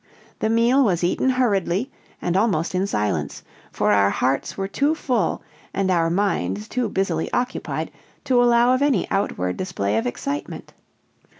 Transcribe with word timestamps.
The 0.39 0.49
meal 0.49 0.83
was 0.83 1.03
eaten 1.03 1.29
hurriedly 1.29 1.91
and 2.23 2.35
almost 2.35 2.73
in 2.73 2.87
silence, 2.87 3.43
for 3.71 3.91
our 3.91 4.09
hearts 4.09 4.57
were 4.57 4.67
too 4.67 4.95
full, 4.95 5.43
and 5.75 5.91
our 5.91 6.09
minds 6.09 6.67
too 6.67 6.89
busily 6.89 7.31
occupied, 7.31 7.91
to 8.23 8.41
allow 8.41 8.73
of 8.73 8.81
any 8.81 9.05
outward 9.11 9.57
display 9.57 9.97
of 9.97 10.07
excitement. 10.07 10.73